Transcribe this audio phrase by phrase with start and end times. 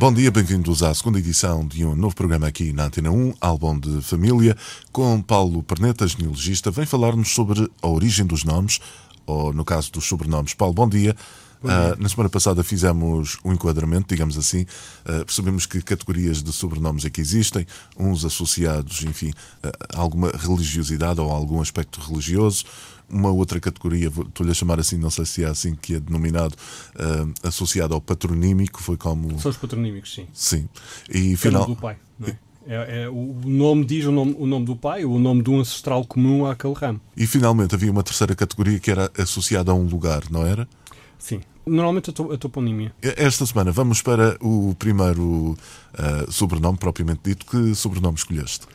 [0.00, 3.78] Bom dia, bem-vindos à segunda edição de um novo programa aqui na Antena 1, Álbum
[3.78, 4.56] de Família,
[4.90, 6.70] com Paulo Perneta, genealogista.
[6.70, 8.80] Vem falar-nos sobre a origem dos nomes,
[9.26, 10.54] ou no caso dos sobrenomes.
[10.54, 11.14] Paulo, bom dia.
[11.62, 11.92] Bom dia.
[11.92, 17.04] Uh, na semana passada fizemos um enquadramento, digamos assim, uh, percebemos que categorias de sobrenomes
[17.04, 17.66] é que existem,
[17.98, 22.64] uns associados, enfim, a alguma religiosidade ou a algum aspecto religioso,
[23.10, 26.54] uma outra categoria, estou-lhe a chamar assim, não sei se é assim que é denominado,
[26.96, 29.38] uh, associado ao patronímico, foi como.
[29.38, 30.26] São os patronímicos, sim.
[30.32, 30.68] Sim.
[31.08, 31.66] E final.
[31.66, 32.36] do pai, não é?
[32.66, 35.58] É, é, o nome diz o nome, o nome do pai, o nome de um
[35.58, 37.00] ancestral comum àquele ramo.
[37.16, 40.68] E finalmente havia uma terceira categoria que era associada a um lugar, não era?
[41.18, 41.40] Sim.
[41.66, 42.92] Normalmente a, toponímia.
[43.02, 45.56] Esta semana vamos para o primeiro
[45.94, 47.46] uh, sobrenome propriamente dito.
[47.46, 48.66] Que sobrenome escolheste?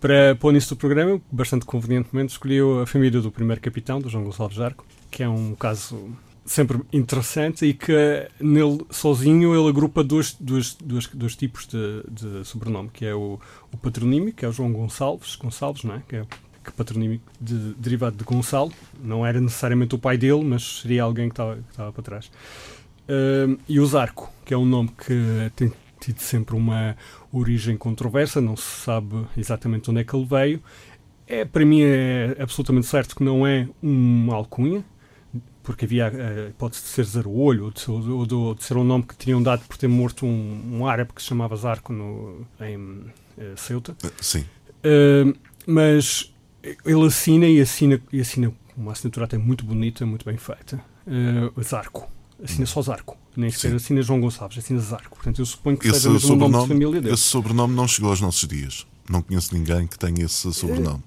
[0.00, 4.24] Para pôr nisso do programa, bastante convenientemente, escolhi a família do primeiro capitão, do João
[4.24, 6.10] Gonçalves Jarco, que é um caso
[6.44, 7.92] sempre interessante e que
[8.40, 13.38] nele sozinho ele agrupa dois, dois, dois, dois tipos de, de sobrenome, que é o,
[13.72, 16.02] o patronímico, que é o João Gonçalves, Gonçalves, não é?
[16.08, 16.24] que é
[16.64, 21.28] que patronímico de, derivado de Gonçalo, não era necessariamente o pai dele, mas seria alguém
[21.28, 22.30] que estava, que estava para trás.
[23.08, 26.96] Uh, e o Zarco, que é um nome que tem tido sempre uma
[27.32, 30.62] origem controversa, não se sabe exatamente onde é que ele veio.
[31.26, 34.84] É, para mim é absolutamente certo que não é uma alcunha,
[35.62, 38.78] porque havia a uh, hipótese de ser Zarolho ou de, ou, de, ou de, ser
[38.78, 41.92] um nome que tinham dado por ter morto um, um árabe que se chamava Zarco
[41.92, 43.12] no, em uh,
[43.56, 43.94] Ceuta.
[44.18, 44.46] Sim.
[44.78, 46.32] Uh, mas
[46.62, 50.80] ele assina e assina, e assina uma assinatura até muito bonita, muito bem feita.
[51.06, 52.10] Uh, Zarco.
[52.42, 53.16] Assina só Zarco.
[53.36, 55.16] Nem sequer assina João Gonçalves, assina Zarco.
[55.16, 57.14] Portanto, eu suponho que esse seja mesmo o nome de família dele.
[57.14, 58.86] Esse sobrenome não chegou aos nossos dias.
[59.08, 61.02] Não conheço ninguém que tenha esse sobrenome.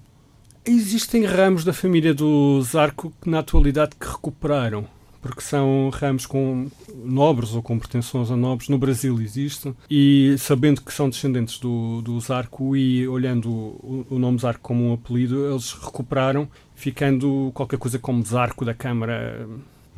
[0.64, 4.86] Existem ramos da família do Zarco que, na atualidade, que recuperaram.
[5.20, 6.68] Porque são ramos com
[7.04, 8.68] nobres ou com pretensões a nobres.
[8.68, 9.72] No Brasil existe.
[9.90, 14.88] E sabendo que são descendentes do, do Zarco e olhando o, o nome Zarco como
[14.88, 19.46] um apelido, eles recuperaram, ficando qualquer coisa como Zarco da Câmara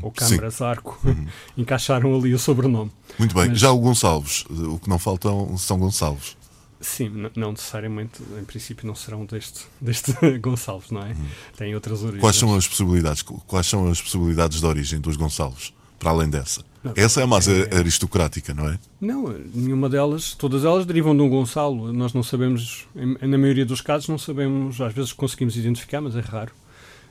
[0.03, 1.27] ou Câmara Zarco, uhum.
[1.57, 2.91] encaixaram ali o sobrenome.
[3.19, 3.49] Muito bem.
[3.49, 3.59] Mas...
[3.59, 6.37] Já o Gonçalves, o que não faltam são Gonçalves.
[6.81, 11.13] Sim, não necessariamente, em princípio não serão deste, deste Gonçalves, não é?
[11.13, 11.27] Uhum.
[11.57, 12.21] Tem outras origens.
[12.21, 13.23] Quais são as possibilidades?
[13.23, 16.63] Quais são as possibilidades de origem dos Gonçalves, para além dessa?
[16.83, 18.79] Não, Essa é a mais é, aristocrática, não é?
[19.01, 21.91] Não, nenhuma delas, todas elas derivam de um Gonçalo.
[21.91, 26.21] Nós não sabemos, na maioria dos casos, não sabemos, às vezes conseguimos identificar, mas é
[26.21, 26.53] raro.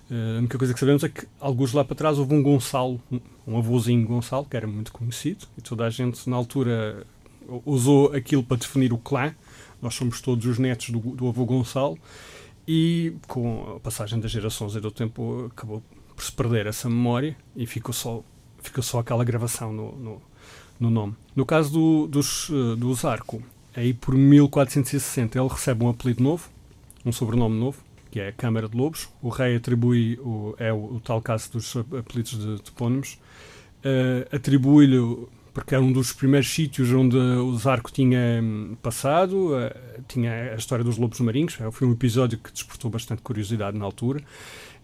[0.10, 3.02] Uh, a única coisa que sabemos é que, alguns lá para trás, houve um Gonçalo,
[3.48, 7.06] um avôzinho Gonçalo, que era muito conhecido, e toda a gente, na altura,
[7.66, 9.34] usou aquilo para definir o clã
[9.84, 12.00] nós somos todos os netos do, do avô Gonçalo
[12.66, 15.84] e com a passagem das gerações e do tempo acabou
[16.16, 18.24] por se perder essa memória e ficou só,
[18.60, 20.22] ficou só aquela gravação no, no,
[20.80, 21.16] no nome.
[21.36, 23.44] No caso do, dos, eh, do Zarco,
[23.76, 26.50] aí por 1460 ele recebe um apelido novo,
[27.06, 29.10] um sobrenome novo, que é a Câmara de Lobos.
[29.24, 33.18] O rei atribui, o, é o, o tal caso dos apelidos de topónimos,
[33.84, 35.00] uh, atribui-lhe
[35.52, 40.56] porque era um dos primeiros sítios onde o Zarco tinha hum, passado, uh, tinha a
[40.56, 44.22] história dos lobos marinhos, foi um episódio que despertou bastante curiosidade na altura,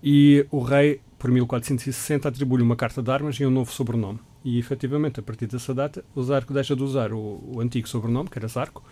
[0.04, 4.20] e o rei, por 1460, atribui-lhe uma carta de armas e um novo sobrenome.
[4.44, 8.28] E, efetivamente, a partir dessa data, o Zarco deixa de usar o, o antigo sobrenome,
[8.28, 8.84] que era Zarco,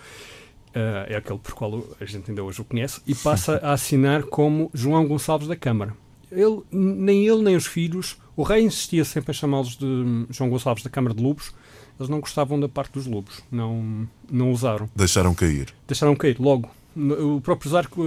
[1.08, 4.70] é aquele por qual a gente ainda hoje o conhece, e passa a assinar como
[4.74, 5.94] João Gonçalves da Câmara.
[6.32, 10.50] Ele, nem ele nem os filhos, o rei insistia sempre em chamá-los de hum, João
[10.50, 11.54] Gonçalves da Câmara de Lobos,
[12.00, 14.88] eles não gostavam da parte dos lobos, não, não usaram.
[14.96, 15.74] Deixaram cair.
[15.88, 16.70] Deixaram cair, logo.
[16.96, 18.04] O próprio Zarco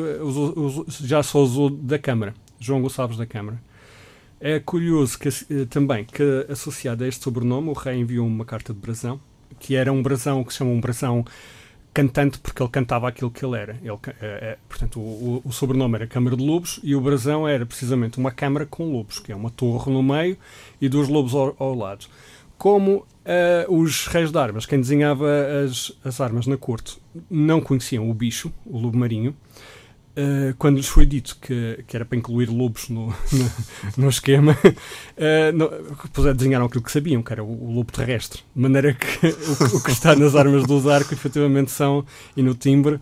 [0.89, 3.61] já só usou da Câmara, João Gonçalves da Câmara.
[4.41, 8.73] É curioso que, eh, também que, associado a este sobrenome, o rei enviou uma carta
[8.73, 9.21] de brasão,
[9.59, 11.25] que era um brasão que se chama um brasão
[11.93, 13.77] cantante, porque ele cantava aquilo que ele era.
[13.83, 17.67] Ele, é, é, portanto, o, o, sobrenome era Câmara de Lobos e o brasão era
[17.67, 20.37] precisamente uma câmara com lobos, que é uma torre no meio
[20.81, 22.07] e dois lobos ao, ao lado
[22.61, 25.27] como uh, os reis de armas, quem desenhava
[25.65, 26.99] as, as armas na corte,
[27.31, 29.35] não conheciam o bicho, o lobo marinho,
[30.21, 33.51] uh, quando lhes foi dito que, que era para incluir lobos no, no,
[33.97, 38.43] no esquema, uh, no, desenharam aquilo que sabiam, que era o, o lobo terrestre.
[38.55, 42.05] De maneira que o, o, que está nas armas do Zarco, efetivamente, são,
[42.37, 43.01] e no timbre,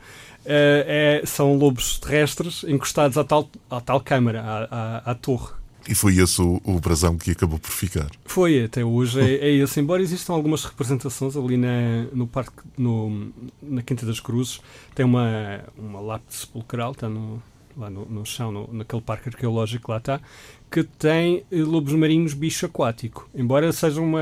[0.51, 5.58] é, são lobos terrestres encostados à tal, à tal câmara, à, à, à torre.
[5.89, 8.11] E foi esse o, o brasão que acabou por ficar.
[8.27, 9.81] Foi, até hoje é, é esse.
[9.81, 13.33] Embora existam algumas representações ali na, no parque, no,
[13.63, 14.61] na Quinta das Cruzes,
[14.95, 17.43] tem uma, uma lápide sepulcral, está no,
[17.75, 20.21] lá no, no chão, no, naquele parque arqueológico que lá está,
[20.71, 23.29] que tem eh, lobos marinhos bicho aquático.
[23.35, 24.21] Embora seja uma.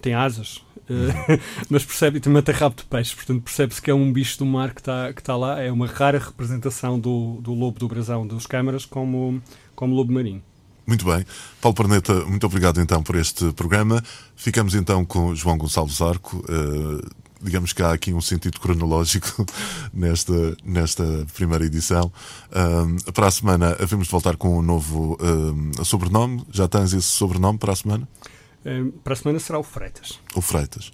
[0.00, 1.38] tem asas, Uh,
[1.70, 4.44] mas percebe, e também até rabo de peixe, portanto percebe-se que é um bicho do
[4.44, 8.26] mar que está que tá lá, é uma rara representação do, do lobo do brasão
[8.26, 9.40] dos câmaras como,
[9.76, 10.42] como lobo marinho.
[10.92, 11.24] Muito bem.
[11.58, 14.04] Paulo Perneta, muito obrigado então por este programa.
[14.36, 16.44] Ficamos então com João Gonçalves Arco.
[16.46, 17.00] Uh,
[17.40, 19.46] digamos que há aqui um sentido cronológico
[19.90, 21.02] nesta, nesta
[21.32, 22.12] primeira edição.
[22.50, 26.44] Uh, para a semana, havemos de voltar com um novo uh, sobrenome.
[26.50, 28.06] Já tens esse sobrenome para a semana?
[29.02, 30.20] para a semana será o Freitas.
[30.34, 30.90] O Freitas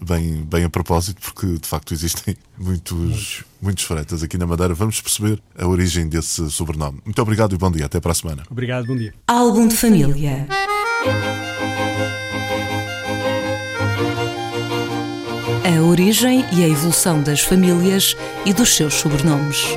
[0.00, 4.74] bem, bem a propósito, porque de facto existem muitos, muitos freitas aqui na Madeira.
[4.74, 7.00] Vamos perceber a origem desse sobrenome.
[7.04, 7.86] Muito obrigado e bom dia.
[7.86, 8.42] Até para a semana.
[8.50, 9.14] Obrigado, bom dia.
[9.26, 10.46] Álbum de família.
[15.64, 19.76] A origem e a evolução das famílias e dos seus sobrenomes.